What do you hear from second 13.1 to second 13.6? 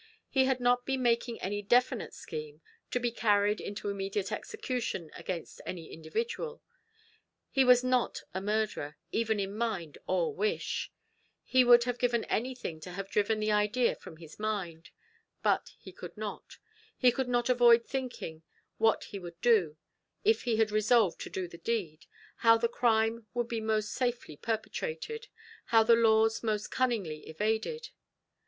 driven the